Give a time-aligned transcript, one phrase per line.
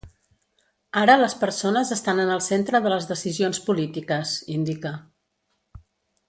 [1.01, 4.95] “Ara les persones estan en el centre de les decisions polítiques”, indica.